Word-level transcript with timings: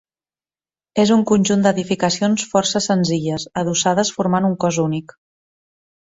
És 1.01 1.09
un 1.15 1.19
conjunt 1.31 1.65
d'edificacions 1.65 2.45
força 2.53 2.81
senzilles, 2.85 3.45
adossades 3.63 4.13
formant 4.15 4.49
un 4.49 4.55
cos 4.65 4.81
únic. 4.85 5.13